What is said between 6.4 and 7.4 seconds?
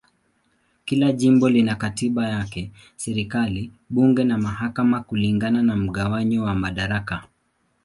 wa madaraka.